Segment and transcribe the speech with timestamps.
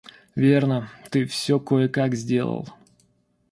[0.35, 2.67] Верно, ты всё кое-как сделал.